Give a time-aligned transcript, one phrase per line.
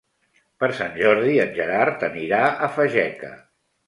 [0.61, 3.31] Per Sant Jordi en Gerard anirà a Fageca.